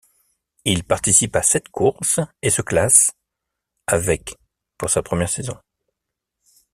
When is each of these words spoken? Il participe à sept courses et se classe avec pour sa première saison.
Il 0.65 0.83
participe 0.83 1.35
à 1.35 1.43
sept 1.43 1.69
courses 1.69 2.19
et 2.41 2.49
se 2.49 2.63
classe 2.63 3.11
avec 3.85 4.35
pour 4.79 4.89
sa 4.89 5.03
première 5.03 5.29
saison. 5.29 5.59